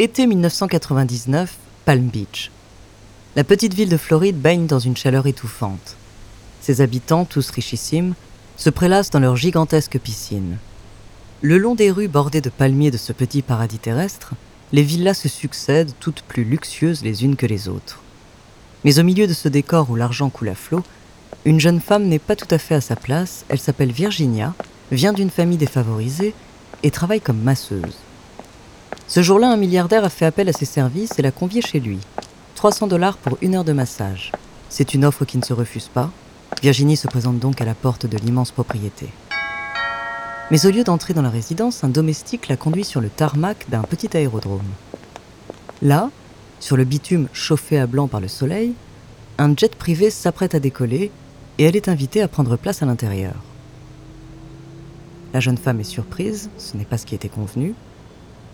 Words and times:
Été 0.00 0.28
1999, 0.28 1.56
Palm 1.84 2.06
Beach. 2.06 2.52
La 3.34 3.42
petite 3.42 3.74
ville 3.74 3.88
de 3.88 3.96
Floride 3.96 4.40
baigne 4.40 4.68
dans 4.68 4.78
une 4.78 4.96
chaleur 4.96 5.26
étouffante. 5.26 5.96
Ses 6.60 6.80
habitants, 6.82 7.24
tous 7.24 7.50
richissimes, 7.50 8.14
se 8.56 8.70
prélassent 8.70 9.10
dans 9.10 9.18
leur 9.18 9.34
gigantesque 9.34 9.98
piscine. 9.98 10.58
Le 11.42 11.58
long 11.58 11.74
des 11.74 11.90
rues 11.90 12.06
bordées 12.06 12.40
de 12.40 12.48
palmiers 12.48 12.92
de 12.92 12.96
ce 12.96 13.12
petit 13.12 13.42
paradis 13.42 13.80
terrestre, 13.80 14.34
les 14.72 14.84
villas 14.84 15.14
se 15.14 15.28
succèdent, 15.28 15.90
toutes 15.98 16.22
plus 16.22 16.44
luxueuses 16.44 17.02
les 17.02 17.24
unes 17.24 17.34
que 17.34 17.46
les 17.46 17.66
autres. 17.66 18.00
Mais 18.84 19.00
au 19.00 19.02
milieu 19.02 19.26
de 19.26 19.34
ce 19.34 19.48
décor 19.48 19.90
où 19.90 19.96
l'argent 19.96 20.30
coule 20.30 20.50
à 20.50 20.54
flot, 20.54 20.84
une 21.44 21.58
jeune 21.58 21.80
femme 21.80 22.04
n'est 22.04 22.20
pas 22.20 22.36
tout 22.36 22.46
à 22.52 22.58
fait 22.58 22.76
à 22.76 22.80
sa 22.80 22.94
place, 22.94 23.44
elle 23.48 23.58
s'appelle 23.58 23.90
Virginia, 23.90 24.54
vient 24.92 25.12
d'une 25.12 25.30
famille 25.30 25.58
défavorisée 25.58 26.34
et 26.84 26.92
travaille 26.92 27.20
comme 27.20 27.42
masseuse. 27.42 27.96
Ce 29.06 29.22
jour-là, 29.22 29.50
un 29.50 29.56
milliardaire 29.56 30.04
a 30.04 30.10
fait 30.10 30.26
appel 30.26 30.48
à 30.48 30.52
ses 30.52 30.64
services 30.64 31.18
et 31.18 31.22
l'a 31.22 31.30
conviée 31.30 31.62
chez 31.62 31.80
lui. 31.80 31.98
300 32.56 32.88
dollars 32.88 33.16
pour 33.16 33.38
une 33.40 33.54
heure 33.54 33.64
de 33.64 33.72
massage. 33.72 34.32
C'est 34.68 34.94
une 34.94 35.04
offre 35.04 35.24
qui 35.24 35.38
ne 35.38 35.44
se 35.44 35.52
refuse 35.52 35.88
pas. 35.88 36.10
Virginie 36.62 36.96
se 36.96 37.06
présente 37.06 37.38
donc 37.38 37.60
à 37.60 37.64
la 37.64 37.74
porte 37.74 38.06
de 38.06 38.18
l'immense 38.18 38.50
propriété. 38.50 39.08
Mais 40.50 40.66
au 40.66 40.70
lieu 40.70 40.82
d'entrer 40.82 41.14
dans 41.14 41.22
la 41.22 41.30
résidence, 41.30 41.84
un 41.84 41.88
domestique 41.88 42.48
la 42.48 42.56
conduit 42.56 42.84
sur 42.84 43.00
le 43.00 43.10
tarmac 43.10 43.66
d'un 43.68 43.82
petit 43.82 44.16
aérodrome. 44.16 44.60
Là, 45.82 46.10
sur 46.60 46.76
le 46.76 46.84
bitume 46.84 47.28
chauffé 47.32 47.78
à 47.78 47.86
blanc 47.86 48.08
par 48.08 48.20
le 48.20 48.28
soleil, 48.28 48.74
un 49.38 49.54
jet 49.56 49.74
privé 49.76 50.10
s'apprête 50.10 50.54
à 50.54 50.60
décoller 50.60 51.12
et 51.58 51.64
elle 51.64 51.76
est 51.76 51.88
invitée 51.88 52.22
à 52.22 52.28
prendre 52.28 52.56
place 52.56 52.82
à 52.82 52.86
l'intérieur. 52.86 53.34
La 55.32 55.40
jeune 55.40 55.58
femme 55.58 55.80
est 55.80 55.84
surprise, 55.84 56.50
ce 56.56 56.76
n'est 56.76 56.84
pas 56.84 56.98
ce 56.98 57.06
qui 57.06 57.14
était 57.14 57.28
convenu. 57.28 57.74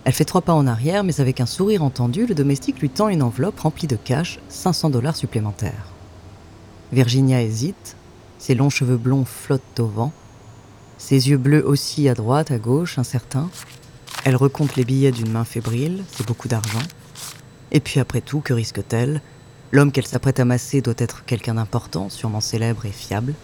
Elle 0.04 0.12
fait 0.12 0.24
trois 0.26 0.42
pas 0.42 0.52
en 0.52 0.66
arrière, 0.66 1.02
mais 1.02 1.20
avec 1.20 1.40
un 1.40 1.46
sourire 1.46 1.82
entendu, 1.82 2.26
le 2.26 2.34
domestique 2.34 2.80
lui 2.80 2.90
tend 2.90 3.08
une 3.08 3.22
enveloppe 3.22 3.60
remplie 3.60 3.86
de 3.86 3.96
cash, 3.96 4.38
500 4.48 4.90
dollars 4.90 5.16
supplémentaires. 5.16 5.92
Virginia 6.92 7.42
hésite, 7.42 7.96
ses 8.38 8.54
longs 8.54 8.70
cheveux 8.70 8.98
blonds 8.98 9.24
flottent 9.24 9.80
au 9.80 9.86
vent, 9.86 10.12
ses 10.98 11.30
yeux 11.30 11.38
bleus 11.38 11.66
aussi 11.66 12.08
à 12.08 12.14
droite, 12.14 12.50
à 12.50 12.58
gauche, 12.58 12.98
incertains. 12.98 13.50
Elle 14.24 14.36
recompte 14.36 14.76
les 14.76 14.84
billets 14.84 15.10
d'une 15.10 15.30
main 15.30 15.44
fébrile, 15.44 16.04
c'est 16.12 16.26
beaucoup 16.26 16.48
d'argent. 16.48 16.82
Et 17.72 17.80
puis 17.80 17.98
après 17.98 18.20
tout, 18.20 18.40
que 18.40 18.52
risque-t-elle? 18.52 19.22
L'homme 19.72 19.90
qu'elle 19.90 20.06
s'apprête 20.06 20.38
à 20.38 20.44
masser 20.44 20.82
doit 20.82 20.94
être 20.98 21.24
quelqu'un 21.24 21.54
d'important, 21.54 22.10
sûrement 22.10 22.40
célèbre 22.40 22.86
et 22.86 22.92
fiable. 22.92 23.34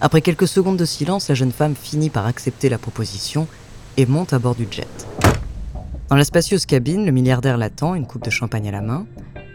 Après 0.00 0.22
quelques 0.22 0.48
secondes 0.48 0.78
de 0.78 0.84
silence, 0.84 1.28
la 1.28 1.34
jeune 1.34 1.52
femme 1.52 1.74
finit 1.74 2.10
par 2.10 2.26
accepter 2.26 2.68
la 2.68 2.78
proposition 2.78 3.46
et 3.96 4.06
monte 4.06 4.32
à 4.32 4.38
bord 4.38 4.54
du 4.54 4.66
jet. 4.70 5.06
Dans 6.12 6.18
la 6.18 6.24
spacieuse 6.24 6.66
cabine, 6.66 7.06
le 7.06 7.10
milliardaire 7.10 7.56
l'attend, 7.56 7.94
une 7.94 8.06
coupe 8.06 8.22
de 8.22 8.28
champagne 8.28 8.68
à 8.68 8.70
la 8.70 8.82
main. 8.82 9.06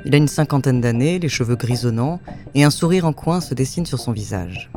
Il 0.05 0.15
a 0.15 0.17
une 0.17 0.27
cinquantaine 0.27 0.81
d'années, 0.81 1.19
les 1.19 1.29
cheveux 1.29 1.55
grisonnants, 1.55 2.19
et 2.55 2.63
un 2.63 2.71
sourire 2.71 3.05
en 3.05 3.13
coin 3.13 3.41
se 3.41 3.53
dessine 3.53 3.85
sur 3.85 3.99
son 3.99 4.11
visage. 4.11 4.71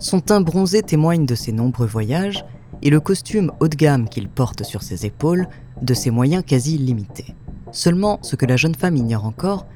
Son 0.00 0.18
teint 0.18 0.40
bronzé 0.40 0.82
témoigne 0.82 1.24
de 1.24 1.36
ses 1.36 1.52
nombreux 1.52 1.86
voyages 1.86 2.44
et 2.82 2.90
le 2.90 2.98
costume 2.98 3.52
haut 3.60 3.68
de 3.68 3.76
gamme 3.76 4.08
qu'il 4.08 4.28
porte 4.28 4.64
sur 4.64 4.82
ses 4.82 5.06
épaules 5.06 5.46
de 5.80 5.94
ses 5.94 6.10
moyens 6.10 6.42
quasi 6.44 6.74
illimités. 6.74 7.36
Seulement, 7.70 8.18
ce 8.22 8.34
que 8.34 8.46
la 8.46 8.56
jeune 8.56 8.74
femme 8.74 8.96
ignore 8.96 9.24
encore, 9.24 9.68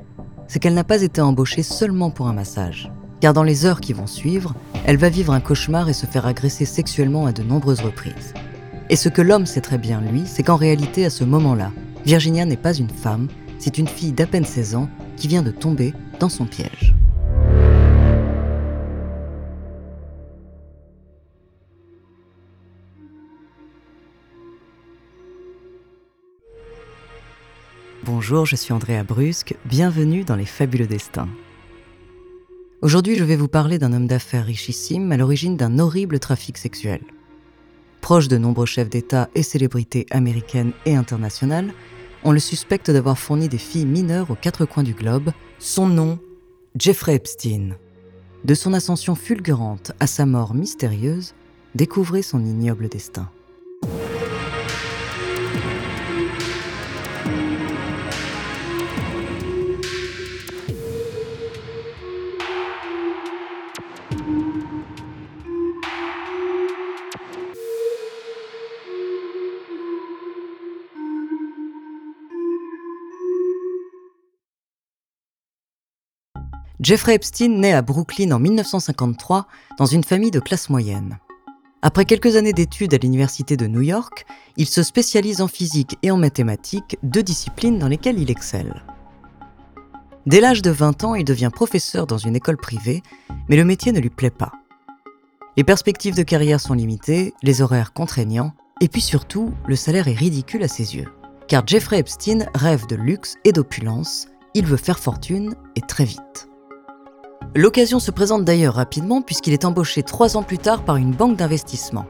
c'est 0.49 0.59
qu'elle 0.59 0.75
n'a 0.75 0.83
pas 0.83 1.03
été 1.03 1.21
embauchée 1.21 1.63
seulement 1.63 2.11
pour 2.11 2.27
un 2.27 2.33
massage 2.33 2.91
car 3.21 3.33
dans 3.33 3.43
les 3.43 3.67
heures 3.67 3.81
qui 3.81 3.93
vont 3.93 4.07
suivre, 4.07 4.55
elle 4.85 4.97
va 4.97 5.09
vivre 5.09 5.33
un 5.33 5.41
cauchemar 5.41 5.89
et 5.89 5.93
se 5.93 6.07
faire 6.07 6.27
agresser 6.27 6.65
sexuellement 6.65 7.27
à 7.27 7.33
de 7.33 7.43
nombreuses 7.43 7.81
reprises. 7.81 8.33
Et 8.91 8.97
ce 8.97 9.11
que 9.11 9.21
l'homme 9.21 9.45
sait 9.45 9.61
très 9.61 9.77
bien, 9.77 10.01
lui, 10.01 10.23
c'est 10.25 10.43
qu'en 10.43 10.57
réalité, 10.57 11.05
à 11.05 11.11
ce 11.11 11.25
moment-là, 11.25 11.73
Virginia 12.07 12.47
n'est 12.47 12.57
pas 12.57 12.73
une 12.73 12.89
femme, 12.89 13.29
c'est 13.59 13.77
une 13.77 13.87
fille 13.87 14.13
d'à 14.13 14.27
peine 14.27 14.47
16 14.47 14.77
ans 14.77 14.89
qui 15.17 15.29
vient 15.29 15.43
de 15.43 15.51
tomber 15.51 15.93
dans 16.21 16.31
son 16.31 16.47
piège. 16.47 16.95
Bonjour, 28.05 28.47
je 28.47 28.57
suis 28.57 28.73
Andrea 28.73 29.05
Brusque, 29.07 29.55
bienvenue 29.67 30.25
dans 30.25 30.37
Les 30.37 30.47
Fabuleux 30.47 30.87
Destins. 30.87 31.29
Aujourd'hui, 32.81 33.17
je 33.17 33.25
vais 33.25 33.37
vous 33.37 33.49
parler 33.49 33.79
d'un 33.79 33.93
homme 33.93 34.07
d'affaires 34.07 34.47
richissime 34.47 35.13
à 35.13 35.19
l'origine 35.19 35.59
d'un 35.59 35.79
horrible 35.79 36.19
trafic 36.21 36.57
sexuel. 36.57 37.01
Proche 38.01 38.29
de 38.29 38.39
nombreux 38.39 38.67
chefs 38.67 38.89
d'État 38.89 39.29
et 39.35 39.43
célébrités 39.43 40.07
américaines 40.11 40.73
et 40.87 40.95
internationales, 40.95 41.73
on 42.25 42.33
le 42.33 42.39
suspecte 42.39 42.91
d'avoir 42.91 43.19
fourni 43.19 43.49
des 43.49 43.59
filles 43.59 43.87
mineures 43.87 44.31
aux 44.31 44.37
quatre 44.37 44.65
coins 44.65 44.83
du 44.83 44.95
globe. 44.95 45.31
Son 45.59 45.87
nom, 45.87 46.19
Jeffrey 46.77 47.15
Epstein. 47.15 47.77
De 48.45 48.55
son 48.55 48.73
ascension 48.73 49.15
fulgurante 49.15 49.93
à 50.01 50.07
sa 50.07 50.27
mort 50.27 50.55
mystérieuse, 50.55 51.35
découvrez 51.75 52.23
son 52.23 52.45
ignoble 52.45 52.89
destin. 52.89 53.31
Jeffrey 76.89 77.17
Epstein 77.17 77.51
naît 77.51 77.75
à 77.75 77.83
Brooklyn 77.83 78.31
en 78.31 78.39
1953 78.39 79.47
dans 79.77 79.85
une 79.85 80.05
famille 80.05 80.31
de 80.31 80.41
classe 80.41 80.71
moyenne. 80.71 81.19
Après 81.83 82.07
quelques 82.07 82.37
années 82.37 82.55
d'études 82.55 82.95
à 82.95 82.97
l'Université 82.97 83.59
de 83.59 83.67
New 83.67 83.83
York, 83.83 84.25
il 84.57 84.67
se 84.67 84.83
spécialise 84.83 85.43
en 85.43 85.49
physique 85.49 85.99
et 86.03 86.11
en 86.11 86.17
mathématiques, 86.17 86.97
deux 87.03 87.23
disciplines 87.23 87.79
dans 87.79 87.89
lesquelles 87.89 88.19
il 88.19 88.31
excelle. 88.31 88.87
Dès 90.25 90.41
l'âge 90.41 90.63
de 90.63 90.71
20 90.71 91.05
ans, 91.05 91.15
il 91.15 91.27
devient 91.27 91.51
professeur 91.55 92.07
dans 92.07 92.17
une 92.17 92.37
école 92.37 92.57
privée, 92.57 93.03
mais 93.51 93.57
le 93.57 93.67
métier 93.67 93.93
ne 93.93 94.01
lui 94.01 94.09
plaît 94.09 94.31
pas. 94.31 94.53
Les 95.59 95.65
perspectives 95.65 96.17
de 96.17 96.23
carrière 96.23 96.59
sont 96.59 96.73
limitées, 96.73 97.35
les 97.43 97.61
horaires 97.61 97.93
contraignants, 97.93 98.55
et 98.81 98.89
puis 98.89 99.03
surtout, 99.03 99.53
le 99.67 99.77
salaire 99.77 100.09
est 100.09 100.13
ridicule 100.13 100.63
à 100.63 100.69
ses 100.69 100.97
yeux. 100.97 101.13
Car 101.49 101.67
Jeffrey 101.67 101.99
Epstein 101.99 102.47
rêve 102.55 102.87
de 102.87 102.97
luxe 102.97 103.35
et 103.45 103.53
d'opulence, 103.53 104.29
il 104.55 104.65
veut 104.65 104.79
faire 104.79 104.99
fortune 104.99 105.55
et 105.77 105.83
très 105.83 106.07
vite. 106.07 106.48
L'occasion 107.55 107.99
se 107.99 108.11
présente 108.11 108.45
d'ailleurs 108.45 108.75
rapidement 108.75 109.23
puisqu'il 109.23 109.53
est 109.53 109.65
embauché 109.65 110.03
trois 110.03 110.37
ans 110.37 110.43
plus 110.43 110.59
tard 110.59 110.85
par 110.85 110.97
une 110.97 111.13
banque 111.13 111.37
d'investissement. 111.37 112.07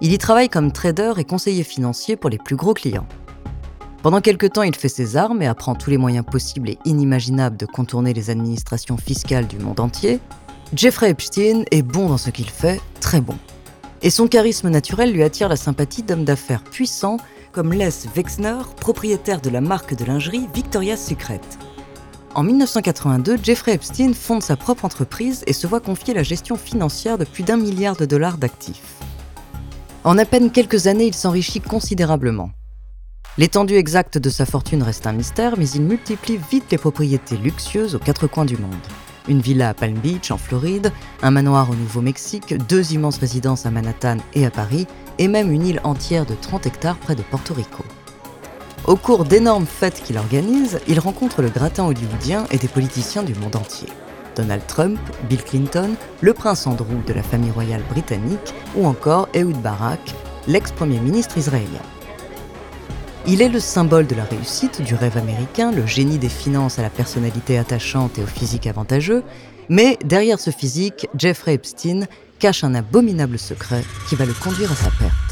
Il 0.00 0.12
y 0.12 0.18
travaille 0.18 0.48
comme 0.48 0.72
trader 0.72 1.12
et 1.16 1.24
conseiller 1.24 1.62
financier 1.62 2.16
pour 2.16 2.28
les 2.28 2.38
plus 2.38 2.56
gros 2.56 2.74
clients. 2.74 3.06
Pendant 4.02 4.20
quelques 4.20 4.52
temps, 4.52 4.64
il 4.64 4.74
fait 4.74 4.88
ses 4.88 5.16
armes 5.16 5.42
et 5.42 5.46
apprend 5.46 5.76
tous 5.76 5.90
les 5.90 5.96
moyens 5.96 6.26
possibles 6.26 6.70
et 6.70 6.78
inimaginables 6.84 7.56
de 7.56 7.66
contourner 7.66 8.12
les 8.12 8.30
administrations 8.30 8.96
fiscales 8.96 9.46
du 9.46 9.58
monde 9.58 9.78
entier. 9.78 10.18
Jeffrey 10.74 11.10
Epstein 11.10 11.62
est 11.70 11.82
bon 11.82 12.08
dans 12.08 12.18
ce 12.18 12.30
qu'il 12.30 12.50
fait, 12.50 12.80
très 13.00 13.20
bon. 13.20 13.36
Et 14.02 14.10
son 14.10 14.26
charisme 14.26 14.70
naturel 14.70 15.12
lui 15.12 15.22
attire 15.22 15.48
la 15.48 15.56
sympathie 15.56 16.02
d'hommes 16.02 16.24
d'affaires 16.24 16.64
puissants 16.64 17.18
comme 17.52 17.72
Les 17.72 18.08
Wexner, 18.16 18.58
propriétaire 18.80 19.40
de 19.40 19.50
la 19.50 19.60
marque 19.60 19.94
de 19.94 20.04
lingerie 20.04 20.48
Victoria's 20.52 21.04
Secret. 21.04 21.40
En 22.34 22.44
1982, 22.44 23.36
Jeffrey 23.42 23.74
Epstein 23.74 24.14
fonde 24.14 24.42
sa 24.42 24.56
propre 24.56 24.86
entreprise 24.86 25.44
et 25.46 25.52
se 25.52 25.66
voit 25.66 25.80
confier 25.80 26.14
la 26.14 26.22
gestion 26.22 26.56
financière 26.56 27.18
de 27.18 27.26
plus 27.26 27.42
d'un 27.42 27.58
milliard 27.58 27.94
de 27.94 28.06
dollars 28.06 28.38
d'actifs. 28.38 28.94
En 30.02 30.16
à 30.16 30.24
peine 30.24 30.50
quelques 30.50 30.86
années, 30.86 31.06
il 31.06 31.14
s'enrichit 31.14 31.60
considérablement. 31.60 32.50
L'étendue 33.36 33.74
exacte 33.74 34.16
de 34.16 34.30
sa 34.30 34.46
fortune 34.46 34.82
reste 34.82 35.06
un 35.06 35.12
mystère, 35.12 35.58
mais 35.58 35.68
il 35.68 35.82
multiplie 35.82 36.38
vite 36.50 36.64
les 36.70 36.78
propriétés 36.78 37.36
luxueuses 37.36 37.94
aux 37.94 37.98
quatre 37.98 38.26
coins 38.26 38.46
du 38.46 38.56
monde. 38.56 38.74
Une 39.28 39.40
villa 39.40 39.68
à 39.68 39.74
Palm 39.74 39.98
Beach, 39.98 40.30
en 40.30 40.38
Floride, 40.38 40.90
un 41.22 41.30
manoir 41.30 41.68
au 41.70 41.74
Nouveau-Mexique, 41.74 42.54
deux 42.66 42.94
immenses 42.94 43.18
résidences 43.18 43.66
à 43.66 43.70
Manhattan 43.70 44.16
et 44.32 44.46
à 44.46 44.50
Paris, 44.50 44.86
et 45.18 45.28
même 45.28 45.52
une 45.52 45.66
île 45.66 45.80
entière 45.84 46.24
de 46.24 46.34
30 46.34 46.66
hectares 46.66 46.96
près 46.96 47.14
de 47.14 47.22
Porto 47.22 47.52
Rico. 47.52 47.84
Au 48.84 48.96
cours 48.96 49.24
d'énormes 49.24 49.66
fêtes 49.66 50.02
qu'il 50.04 50.18
organise, 50.18 50.80
il 50.88 50.98
rencontre 50.98 51.40
le 51.40 51.50
gratin 51.50 51.84
hollywoodien 51.84 52.46
et 52.50 52.58
des 52.58 52.66
politiciens 52.66 53.22
du 53.22 53.32
monde 53.36 53.54
entier. 53.54 53.88
Donald 54.34 54.66
Trump, 54.66 54.98
Bill 55.28 55.44
Clinton, 55.44 55.90
le 56.20 56.34
prince 56.34 56.66
Andrew 56.66 57.00
de 57.06 57.12
la 57.12 57.22
famille 57.22 57.52
royale 57.52 57.84
britannique 57.90 58.52
ou 58.74 58.86
encore 58.86 59.28
Ehud 59.34 59.56
Barak, 59.62 60.00
l'ex-premier 60.48 60.98
ministre 60.98 61.38
israélien. 61.38 61.80
Il 63.24 63.40
est 63.40 63.48
le 63.48 63.60
symbole 63.60 64.08
de 64.08 64.16
la 64.16 64.24
réussite, 64.24 64.82
du 64.82 64.96
rêve 64.96 65.16
américain, 65.16 65.70
le 65.70 65.86
génie 65.86 66.18
des 66.18 66.28
finances 66.28 66.80
à 66.80 66.82
la 66.82 66.90
personnalité 66.90 67.58
attachante 67.58 68.18
et 68.18 68.24
au 68.24 68.26
physique 68.26 68.66
avantageux, 68.66 69.22
mais 69.68 69.96
derrière 70.04 70.40
ce 70.40 70.50
physique, 70.50 71.06
Jeffrey 71.16 71.54
Epstein 71.54 72.06
cache 72.40 72.64
un 72.64 72.74
abominable 72.74 73.38
secret 73.38 73.84
qui 74.08 74.16
va 74.16 74.24
le 74.24 74.34
conduire 74.34 74.72
à 74.72 74.74
sa 74.74 74.90
perte. 74.98 75.31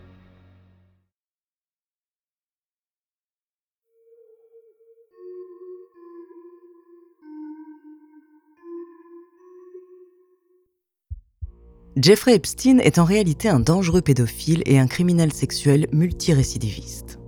Jeffrey 11.97 12.35
Epstein 12.35 12.79
est 12.79 12.99
en 12.99 13.03
réalité 13.03 13.49
un 13.49 13.59
dangereux 13.59 13.99
pédophile 13.99 14.63
et 14.65 14.79
un 14.79 14.87
criminel 14.87 15.33
sexuel 15.33 15.87
multirécidiviste. 15.91 17.19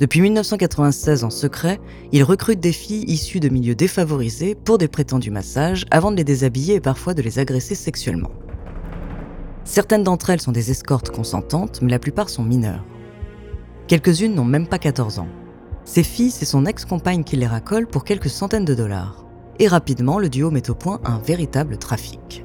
Depuis 0.00 0.20
1996 0.20 1.22
en 1.22 1.30
secret, 1.30 1.78
il 2.10 2.24
recrute 2.24 2.58
des 2.58 2.72
filles 2.72 3.04
issues 3.06 3.38
de 3.38 3.48
milieux 3.48 3.76
défavorisés 3.76 4.56
pour 4.56 4.78
des 4.78 4.88
prétendus 4.88 5.30
massages 5.30 5.86
avant 5.92 6.10
de 6.10 6.16
les 6.16 6.24
déshabiller 6.24 6.74
et 6.74 6.80
parfois 6.80 7.14
de 7.14 7.22
les 7.22 7.38
agresser 7.38 7.76
sexuellement. 7.76 8.32
Certaines 9.62 10.02
d'entre 10.02 10.30
elles 10.30 10.40
sont 10.40 10.50
des 10.50 10.72
escortes 10.72 11.10
consentantes, 11.10 11.80
mais 11.80 11.92
la 11.92 12.00
plupart 12.00 12.28
sont 12.28 12.42
mineures. 12.42 12.84
Quelques-unes 13.86 14.34
n'ont 14.34 14.44
même 14.44 14.66
pas 14.66 14.80
14 14.80 15.20
ans. 15.20 15.28
Ces 15.84 16.02
filles, 16.02 16.32
c'est 16.32 16.44
son 16.44 16.66
ex-compagne 16.66 17.22
qui 17.22 17.36
les 17.36 17.46
racole 17.46 17.86
pour 17.86 18.02
quelques 18.02 18.30
centaines 18.30 18.64
de 18.64 18.74
dollars. 18.74 19.24
Et 19.60 19.68
rapidement, 19.68 20.18
le 20.18 20.28
duo 20.28 20.50
met 20.50 20.70
au 20.70 20.74
point 20.74 21.00
un 21.04 21.18
véritable 21.18 21.76
trafic. 21.76 22.44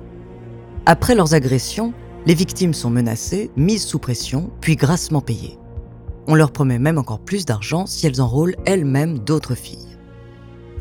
Après 0.90 1.16
leurs 1.16 1.34
agressions, 1.34 1.94
les 2.26 2.34
victimes 2.34 2.74
sont 2.74 2.90
menacées, 2.90 3.52
mises 3.58 3.84
sous 3.84 4.00
pression, 4.00 4.52
puis 4.62 4.78
grassement 4.78 5.20
payées. 5.20 5.60
On 6.28 6.34
leur 6.34 6.54
promet 6.54 6.80
même 6.80 6.98
encore 6.98 7.20
plus 7.20 7.44
d'argent 7.44 7.86
si 7.86 8.08
elles 8.08 8.22
enrôlent 8.22 8.56
elles-mêmes 8.66 9.20
d'autres 9.20 9.54
filles. 9.54 9.98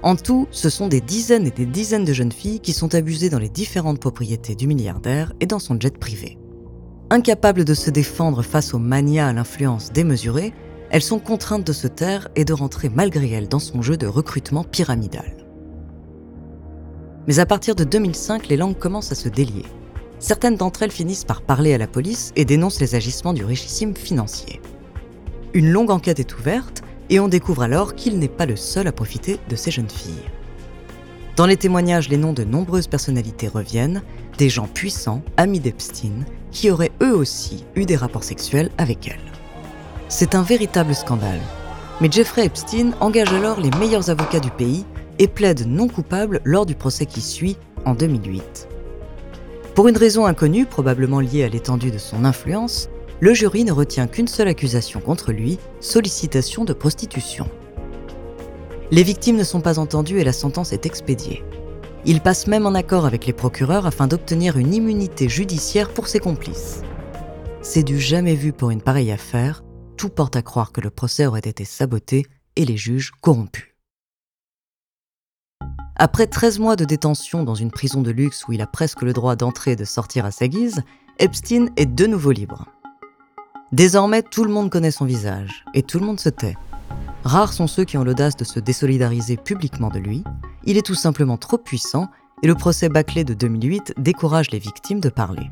En 0.05 0.15
tout, 0.15 0.47
ce 0.53 0.71
sont 0.71 0.87
des 0.87 1.01
dizaines 1.01 1.49
et 1.49 1.51
des 1.51 1.67
dizaines 1.67 2.05
de 2.05 2.13
jeunes 2.13 2.31
filles 2.31 2.61
qui 2.61 2.73
sont 2.73 2.95
abusées 2.95 3.31
dans 3.31 3.41
les 3.41 3.49
différentes 3.49 3.99
propriétés 3.99 4.55
du 4.55 4.69
milliardaire 4.69 5.33
et 5.41 5.47
dans 5.47 5.59
son 5.59 5.77
jet 5.81 5.99
privé. 5.99 6.39
Incapables 7.11 7.65
de 7.65 7.75
se 7.75 7.91
défendre 7.91 8.43
face 8.43 8.75
aux 8.75 8.79
manias 8.79 9.27
à 9.27 9.33
l'influence 9.33 9.91
démesurée, 9.91 10.55
elles 10.91 11.03
sont 11.03 11.19
contraintes 11.19 11.67
de 11.67 11.73
se 11.73 11.89
taire 11.89 12.29
et 12.37 12.45
de 12.45 12.53
rentrer 12.53 12.91
malgré 12.91 13.29
elles 13.33 13.49
dans 13.49 13.59
son 13.59 13.83
jeu 13.83 13.97
de 13.97 14.07
recrutement 14.07 14.63
pyramidal. 14.63 15.37
Mais 17.27 17.41
à 17.41 17.47
partir 17.47 17.75
de 17.75 17.83
2005, 17.83 18.47
les 18.47 18.57
langues 18.57 18.79
commencent 18.79 19.11
à 19.11 19.17
se 19.17 19.29
délier 19.29 19.65
certaines 20.19 20.57
d'entre 20.57 20.83
elles 20.83 20.91
finissent 20.91 21.25
par 21.25 21.43
parler 21.43 21.75
à 21.75 21.79
la 21.79 21.87
police 21.87 22.33
et 22.37 22.45
dénoncent 22.45 22.81
les 22.81 22.95
agissements 22.95 23.35
du 23.35 23.45
richissime 23.45 23.95
financier. 23.95 24.61
Une 25.55 25.71
longue 25.71 25.91
enquête 25.91 26.21
est 26.21 26.39
ouverte 26.39 26.83
et 27.11 27.21
on 27.21 27.29
découvre 27.29 27.63
alors 27.63 27.95
qu'il 27.95 28.19
n'est 28.19 28.29
pas 28.29 28.47
le 28.47 28.57
seul 28.57 28.87
à 28.87 28.93
profiter 28.93 29.39
de 29.49 29.57
ces 29.57 29.71
jeunes 29.71 29.91
filles. 29.91 30.31
Dans 31.37 31.47
les 31.47 31.57
témoignages, 31.57 32.09
les 32.09 32.17
noms 32.17 32.33
de 32.33 32.45
nombreuses 32.45 32.89
personnalités 32.89 33.49
reviennent, 33.49 34.03
des 34.39 34.49
gens 34.49 34.67
puissants, 34.67 35.23
amis 35.37 35.61
d'Epstein, 35.61 36.25
qui 36.51 36.71
auraient 36.71 36.93
eux 37.03 37.15
aussi 37.15 37.65
eu 37.75 37.85
des 37.85 37.97
rapports 37.97 38.25
sexuels 38.25 38.71
avec 38.79 39.09
elle. 39.09 39.21
C'est 40.09 40.35
un 40.35 40.43
véritable 40.43 40.95
scandale. 40.95 41.41
Mais 42.01 42.11
Jeffrey 42.11 42.47
Epstein 42.47 42.93
engage 43.01 43.33
alors 43.33 43.61
les 43.61 43.71
meilleurs 43.79 44.11
avocats 44.11 44.41
du 44.41 44.51
pays 44.51 44.85
et 45.19 45.29
plaide 45.29 45.67
non 45.67 45.89
coupable 45.89 46.41
lors 46.45 46.67
du 46.67 46.75
procès 46.75 47.07
qui 47.07 47.21
suit 47.21 47.57
en 47.85 47.95
2008. 47.95 48.69
Pour 49.77 49.89
une 49.89 49.99
raison 49.99 50.25
inconnue, 50.25 50.65
probablement 50.65 51.21
liée 51.21 51.45
à 51.45 51.51
l'étendue 51.51 51.91
de 51.91 51.99
son 51.99 52.25
influence, 52.25 52.89
le 53.21 53.35
jury 53.35 53.63
ne 53.63 53.73
retient 53.73 54.07
qu'une 54.07 54.27
seule 54.27 54.49
accusation 54.49 55.01
contre 55.01 55.33
lui, 55.33 55.59
sollicitation 55.81 56.65
de 56.65 56.73
prostitution. 56.73 57.47
Les 58.91 59.03
victimes 59.03 59.37
ne 59.37 59.45
sont 59.45 59.61
pas 59.61 59.79
entendues 59.79 60.19
et 60.19 60.25
la 60.25 60.33
sentence 60.33 60.73
est 60.73 60.87
expédiée. 60.87 61.45
Il 62.07 62.23
passe 62.23 62.47
même 62.47 62.65
en 62.65 62.73
accord 62.73 63.05
avec 63.05 63.27
les 63.27 63.35
procureurs 63.35 63.85
afin 63.85 64.07
d'obtenir 64.07 64.57
une 64.57 64.73
immunité 64.73 65.29
judiciaire 65.29 65.91
pour 65.91 66.09
ses 66.09 66.21
complices. 66.21 66.81
C'est 67.61 67.83
du 67.83 68.01
jamais 68.01 68.35
vu 68.35 68.55
pour 68.55 68.71
une 68.71 68.81
pareille 68.81 69.13
affaire, 69.13 69.63
tout 69.99 70.09
porte 70.09 70.37
à 70.37 70.43
croire 70.43 70.73
que 70.73 70.81
le 70.81 70.89
procès 70.89 71.27
aurait 71.27 71.41
été 71.41 71.67
saboté 71.67 72.25
et 72.57 72.65
les 72.65 72.79
juges 72.79 73.13
corrompus. 73.21 73.76
Après 75.99 76.27
13 76.27 76.59
mois 76.59 76.77
de 76.77 76.85
détention 76.85 77.43
dans 77.43 77.55
une 77.55 77.71
prison 77.71 78.03
de 78.03 78.11
luxe 78.11 78.47
où 78.47 78.53
il 78.53 78.61
a 78.61 78.67
presque 78.67 79.01
le 79.01 79.15
droit 79.15 79.35
d'entrer 79.35 79.73
et 79.73 79.77
de 79.77 79.87
sortir 79.87 80.27
à 80.27 80.31
sa 80.31 80.47
guise, 80.47 80.83
Epstein 81.19 81.69
est 81.77 81.87
de 81.87 82.07
nouveau 82.07 82.33
libre. 82.33 82.67
Désormais, 83.73 84.23
tout 84.23 84.45
le 84.45 84.53
monde 84.53 84.69
connaît 84.69 84.91
son 84.91 85.07
visage 85.07 85.65
et 85.73 85.83
tout 85.83 85.99
le 85.99 86.05
monde 86.05 86.21
se 86.21 86.29
tait. 86.29 86.57
Rares 87.25 87.55
sont 87.55 87.67
ceux 87.67 87.85
qui 87.85 87.97
ont 87.97 88.05
l'audace 88.05 88.37
de 88.37 88.45
se 88.45 88.61
désolidariser 88.61 89.39
publiquement 89.39 89.89
de 89.89 89.99
lui. 89.99 90.23
Il 90.65 90.77
est 90.77 90.85
tout 90.85 90.95
simplement 90.95 91.39
trop 91.39 91.57
puissant 91.57 92.09
et 92.43 92.47
le 92.47 92.55
procès 92.55 92.91
bâclé 92.91 93.25
de 93.25 93.33
2008 93.33 93.95
décourage 93.97 94.51
les 94.51 94.59
victimes 94.59 95.01
de 95.01 95.09
parler. 95.09 95.51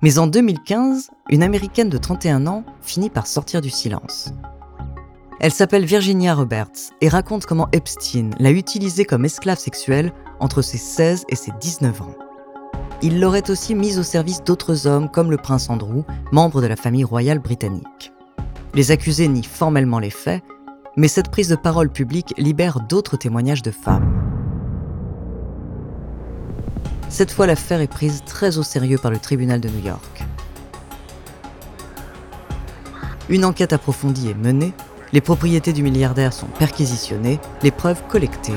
Mais 0.00 0.18
en 0.18 0.28
2015, 0.28 1.10
une 1.28 1.42
Américaine 1.42 1.90
de 1.90 1.98
31 1.98 2.46
ans 2.46 2.64
finit 2.80 3.10
par 3.10 3.26
sortir 3.26 3.60
du 3.60 3.68
silence. 3.68 4.32
Elle 5.42 5.52
s'appelle 5.54 5.86
Virginia 5.86 6.34
Roberts 6.34 6.92
et 7.00 7.08
raconte 7.08 7.46
comment 7.46 7.68
Epstein 7.72 8.28
l'a 8.38 8.50
utilisée 8.50 9.06
comme 9.06 9.24
esclave 9.24 9.58
sexuelle 9.58 10.12
entre 10.38 10.60
ses 10.60 10.76
16 10.76 11.24
et 11.30 11.34
ses 11.34 11.50
19 11.58 12.02
ans. 12.02 12.14
Il 13.00 13.20
l'aurait 13.20 13.50
aussi 13.50 13.74
mise 13.74 13.98
au 13.98 14.02
service 14.02 14.44
d'autres 14.44 14.86
hommes 14.86 15.10
comme 15.10 15.30
le 15.30 15.38
prince 15.38 15.70
Andrew, 15.70 16.02
membre 16.30 16.60
de 16.60 16.66
la 16.66 16.76
famille 16.76 17.04
royale 17.04 17.38
britannique. 17.38 18.12
Les 18.74 18.90
accusés 18.90 19.28
nient 19.28 19.42
formellement 19.42 19.98
les 19.98 20.10
faits, 20.10 20.44
mais 20.98 21.08
cette 21.08 21.30
prise 21.30 21.48
de 21.48 21.56
parole 21.56 21.88
publique 21.88 22.34
libère 22.36 22.80
d'autres 22.80 23.16
témoignages 23.16 23.62
de 23.62 23.70
femmes. 23.70 24.12
Cette 27.08 27.30
fois, 27.30 27.46
l'affaire 27.46 27.80
est 27.80 27.86
prise 27.86 28.22
très 28.26 28.58
au 28.58 28.62
sérieux 28.62 28.98
par 28.98 29.10
le 29.10 29.18
tribunal 29.18 29.62
de 29.62 29.70
New 29.70 29.86
York. 29.86 30.22
Une 33.30 33.46
enquête 33.46 33.72
approfondie 33.72 34.28
est 34.28 34.34
menée 34.34 34.74
les 35.12 35.20
propriétés 35.20 35.72
du 35.72 35.82
milliardaire 35.82 36.32
sont 36.32 36.46
perquisitionnées, 36.46 37.40
les 37.62 37.70
preuves 37.70 38.02
collectées. 38.08 38.54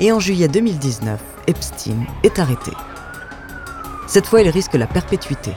Et 0.00 0.12
en 0.12 0.20
juillet 0.20 0.48
2019, 0.48 1.20
Epstein 1.46 2.06
est 2.22 2.38
arrêté. 2.38 2.72
Cette 4.06 4.26
fois, 4.26 4.40
il 4.40 4.48
risque 4.48 4.74
la 4.74 4.86
perpétuité. 4.86 5.52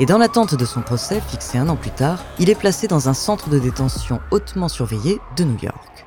Et 0.00 0.06
dans 0.06 0.18
l'attente 0.18 0.54
de 0.56 0.64
son 0.64 0.80
procès, 0.80 1.20
fixé 1.20 1.58
un 1.58 1.68
an 1.68 1.76
plus 1.76 1.90
tard, 1.90 2.24
il 2.38 2.50
est 2.50 2.56
placé 2.56 2.88
dans 2.88 3.08
un 3.08 3.14
centre 3.14 3.50
de 3.50 3.58
détention 3.58 4.20
hautement 4.30 4.68
surveillé 4.68 5.20
de 5.36 5.44
New 5.44 5.58
York. 5.62 6.06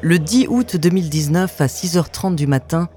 Le 0.00 0.18
10 0.18 0.48
août 0.48 0.74
2019 0.74 1.60
à 1.60 1.66
6h30 1.66 2.34
du 2.34 2.48
matin, 2.48 2.88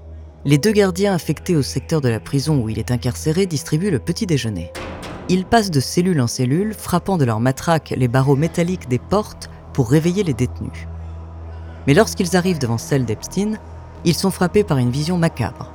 les 0.46 0.58
deux 0.58 0.70
gardiens 0.70 1.12
affectés 1.12 1.56
au 1.56 1.62
secteur 1.62 2.00
de 2.00 2.08
la 2.08 2.20
prison 2.20 2.62
où 2.62 2.68
il 2.68 2.78
est 2.78 2.92
incarcéré 2.92 3.46
distribuent 3.46 3.90
le 3.90 3.98
petit 3.98 4.26
déjeuner. 4.26 4.70
Ils 5.28 5.44
passent 5.44 5.72
de 5.72 5.80
cellule 5.80 6.20
en 6.20 6.28
cellule, 6.28 6.72
frappant 6.72 7.18
de 7.18 7.24
leur 7.24 7.40
matraque 7.40 7.92
les 7.96 8.06
barreaux 8.06 8.36
métalliques 8.36 8.88
des 8.88 9.00
portes 9.00 9.50
pour 9.72 9.90
réveiller 9.90 10.22
les 10.22 10.34
détenus. 10.34 10.86
Mais 11.88 11.94
lorsqu'ils 11.94 12.36
arrivent 12.36 12.60
devant 12.60 12.78
celle 12.78 13.04
d'Epstein, 13.04 13.58
ils 14.04 14.14
sont 14.14 14.30
frappés 14.30 14.62
par 14.62 14.78
une 14.78 14.92
vision 14.92 15.18
macabre. 15.18 15.72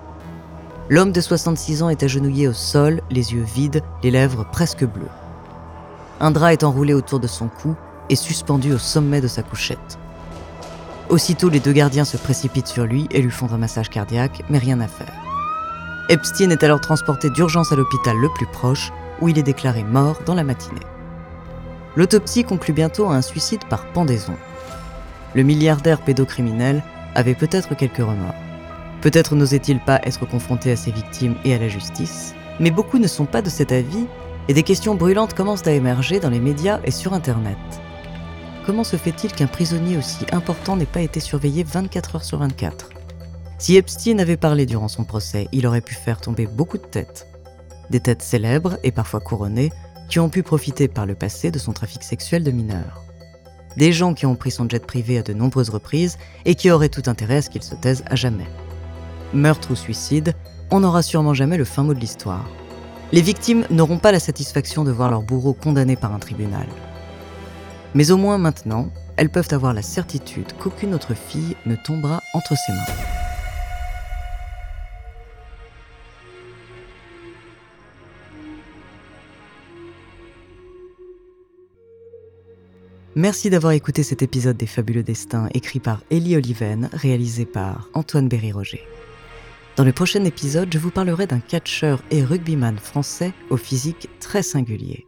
L'homme 0.88 1.12
de 1.12 1.20
66 1.20 1.84
ans 1.84 1.90
est 1.90 2.04
agenouillé 2.04 2.48
au 2.48 2.54
sol, 2.54 3.02
les 3.10 3.34
yeux 3.34 3.44
vides, 3.44 3.84
les 4.04 4.12
lèvres 4.12 4.48
presque 4.54 4.86
bleues. 4.86 5.12
Un 6.22 6.32
drap 6.32 6.54
est 6.54 6.64
enroulé 6.64 6.94
autour 6.94 7.20
de 7.20 7.28
son 7.28 7.50
cou 7.50 7.76
et 8.10 8.16
suspendu 8.16 8.72
au 8.72 8.78
sommet 8.78 9.20
de 9.20 9.28
sa 9.28 9.44
couchette. 9.44 10.00
Aussitôt, 11.12 11.50
les 11.50 11.60
deux 11.60 11.74
gardiens 11.74 12.06
se 12.06 12.16
précipitent 12.16 12.68
sur 12.68 12.86
lui 12.86 13.06
et 13.12 13.22
lui 13.22 13.32
font 13.32 13.52
un 13.52 13.58
massage 13.58 13.90
cardiaque, 13.90 14.44
mais 14.50 14.60
rien 14.60 14.80
à 14.80 14.88
faire. 14.88 15.12
Epstein 16.08 16.50
est 16.52 16.64
alors 16.64 16.80
transporté 16.80 17.30
d'urgence 17.30 17.74
à 17.74 17.76
l'hôpital 17.76 18.16
le 18.16 18.30
plus 18.30 18.46
proche, 18.46 18.94
où 19.20 19.28
il 19.28 19.38
est 19.38 19.44
déclaré 19.44 19.84
mort 19.84 20.22
dans 20.26 20.36
la 20.36 20.46
matinée. 20.46 20.80
L'autopsie 21.98 22.46
conclut 22.46 22.74
bientôt 22.74 23.10
à 23.10 23.16
un 23.16 23.22
suicide 23.22 23.66
par 23.70 23.88
pendaison. 23.88 24.38
Le 25.36 25.44
milliardaire 25.44 26.00
pédocriminel 26.00 26.82
avait 27.14 27.36
peut-être 27.36 27.76
quelques 27.76 27.98
remords. 27.98 28.34
Peut-être 29.02 29.36
n'osait-il 29.36 29.82
pas 29.82 30.00
être 30.04 30.26
confronté 30.26 30.72
à 30.72 30.78
ses 30.78 30.92
victimes 30.92 31.36
et 31.44 31.54
à 31.54 31.58
la 31.58 31.68
justice, 31.68 32.36
mais 32.62 32.72
beaucoup 32.72 33.00
ne 33.00 33.08
sont 33.08 33.26
pas 33.26 33.42
de 33.42 33.50
cet 33.50 33.74
avis 33.74 34.06
et 34.48 34.54
des 34.54 34.64
questions 34.64 34.96
brûlantes 34.96 35.34
commencent 35.34 35.68
à 35.68 35.74
émerger 35.74 36.22
dans 36.22 36.30
les 36.30 36.40
médias 36.40 36.80
et 36.86 36.92
sur 36.92 37.12
Internet. 37.12 37.58
Comment 38.66 38.84
se 38.84 38.96
fait-il 38.96 39.32
qu'un 39.32 39.48
prisonnier 39.48 39.98
aussi 39.98 40.24
important 40.32 40.76
n'ait 40.76 40.86
pas 40.86 41.02
été 41.02 41.20
surveillé 41.20 41.64
24 41.64 42.16
heures 42.16 42.24
sur 42.24 42.38
24 42.38 42.90
Si 43.58 43.76
Epstein 43.76 44.20
avait 44.20 44.38
parlé 44.38 44.68
durant 44.68 44.88
son 44.88 45.04
procès, 45.04 45.48
il 45.52 45.66
aurait 45.66 45.82
pu 45.82 45.96
faire 45.96 46.22
tomber 46.22 46.46
beaucoup 46.46 46.78
de 46.78 46.86
têtes. 46.86 47.28
Des 47.90 48.00
têtes 48.00 48.22
célèbres 48.22 48.78
et 48.84 48.92
parfois 48.92 49.20
couronnées 49.20 49.72
qui 50.10 50.20
ont 50.20 50.30
pu 50.30 50.44
profiter 50.44 50.88
par 50.88 51.08
le 51.08 51.16
passé 51.16 51.50
de 51.50 51.58
son 51.58 51.74
trafic 51.74 52.04
sexuel 52.04 52.44
de 52.44 52.52
mineurs. 52.52 53.04
des 53.78 53.94
gens 53.94 54.14
qui 54.14 54.26
ont 54.26 54.36
pris 54.36 54.52
son 54.52 54.68
jet 54.68 54.86
privé 54.86 55.18
à 55.18 55.24
de 55.24 55.34
nombreuses 55.34 55.70
reprises 55.70 56.18
et 56.44 56.56
qui 56.56 56.70
auraient 56.70 56.90
tout 56.90 57.04
intérêt 57.10 57.38
à 57.38 57.42
ce 57.42 57.50
qu'il 57.50 57.64
se 57.64 57.74
taise 57.74 58.04
à 58.06 58.18
jamais. 58.18 58.48
Meurtre 59.34 59.72
ou 59.72 59.76
suicide, 59.76 60.34
on 60.72 60.82
n'aura 60.82 61.02
sûrement 61.02 61.34
jamais 61.34 61.56
le 61.56 61.64
fin 61.64 61.84
mot 61.84 61.94
de 61.94 62.00
l'histoire. 62.00 62.46
Les 63.14 63.22
victimes 63.22 63.66
n'auront 63.70 63.98
pas 63.98 64.12
la 64.12 64.20
satisfaction 64.20 64.84
de 64.84 64.92
voir 64.92 65.10
leur 65.10 65.22
bourreau 65.22 65.54
condamné 65.54 65.96
par 65.96 66.14
un 66.14 66.20
tribunal. 66.20 66.68
Mais 67.94 68.12
au 68.12 68.18
moins 68.18 68.38
maintenant, 68.38 68.90
elles 69.18 69.30
peuvent 69.30 69.50
avoir 69.52 69.74
la 69.74 69.82
certitude 69.82 70.54
qu'aucune 70.60 70.94
autre 70.94 71.14
fille 71.14 71.56
ne 71.66 71.76
tombera 71.76 72.22
entre 72.34 72.56
ses 72.56 72.72
mains. 72.72 73.12
Merci 83.16 83.50
d'avoir 83.50 83.74
écouté 83.74 84.04
cet 84.04 84.22
épisode 84.22 84.56
des 84.56 84.66
Fabuleux 84.66 85.04
Destins 85.04 85.50
écrit 85.54 85.82
par 85.82 86.02
Ellie 86.12 86.38
Oliven, 86.38 86.90
réalisé 86.94 87.46
par 87.46 87.90
Antoine 87.94 88.30
Berry-Roger. 88.30 88.88
Dans 89.76 89.84
le 89.84 89.92
prochain 89.92 90.24
épisode, 90.24 90.72
je 90.72 90.80
vous 90.80 90.92
parlerai 90.92 91.28
d'un 91.28 91.42
catcheur 91.42 92.02
et 92.10 92.24
rugbyman 92.24 92.78
français 92.78 93.34
au 93.50 93.58
physique 93.58 94.08
très 94.22 94.44
singulier. 94.44 95.08